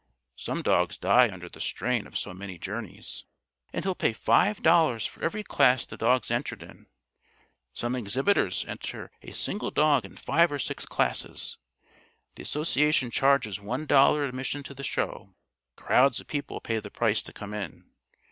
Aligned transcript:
(Some 0.35 0.63
dogs 0.63 0.97
die 0.97 1.29
under 1.29 1.47
the 1.47 1.61
strain 1.61 2.07
of 2.07 2.17
so 2.17 2.33
many 2.33 2.57
journeys.) 2.57 3.23
And 3.71 3.85
he'll 3.85 3.93
pay 3.93 4.13
five 4.13 4.63
dollars 4.63 5.05
for 5.05 5.21
every 5.23 5.43
class 5.43 5.85
the 5.85 5.95
dog's 5.95 6.31
entered 6.31 6.63
in. 6.63 6.87
Some 7.75 7.95
exhibitors 7.95 8.65
enter 8.67 9.11
a 9.21 9.31
single 9.31 9.69
dog 9.69 10.03
in 10.03 10.17
five 10.17 10.51
or 10.51 10.57
six 10.57 10.87
classes. 10.87 11.59
The 12.33 12.41
Association 12.41 13.11
charges 13.11 13.59
one 13.61 13.85
dollar 13.85 14.23
admission 14.25 14.63
to 14.63 14.73
the 14.73 14.83
show. 14.83 15.35
Crowds 15.75 16.19
of 16.19 16.25
people 16.25 16.61
pay 16.61 16.79
the 16.79 16.89
price 16.89 17.21
to 17.21 17.31
come 17.31 17.53
in. 17.53 17.91